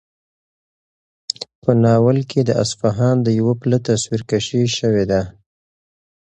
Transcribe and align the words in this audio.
په 1.61 1.71
ناول 1.83 2.19
کې 2.29 2.41
د 2.45 2.51
اصفهان 2.63 3.15
د 3.23 3.27
یوه 3.39 3.53
پله 3.61 3.77
تصویرکشي 3.87 4.63
شوې 4.77 5.03
ده. 5.11 5.21